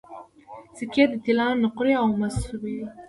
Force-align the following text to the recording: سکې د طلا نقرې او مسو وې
سکې 0.77 1.03
د 1.11 1.15
طلا 1.23 1.47
نقرې 1.63 1.93
او 2.01 2.07
مسو 2.19 2.53
وې 2.61 2.77